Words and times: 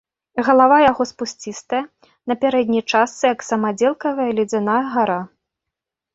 Галава 0.45 0.77
яго 0.91 1.03
спусцістая, 1.09 1.81
на 2.31 2.39
пярэдняй 2.45 2.83
частцы 2.91 3.23
як 3.33 3.39
самадзелкавая 3.49 4.27
ледзяная 4.43 4.81
гара. 4.97 5.21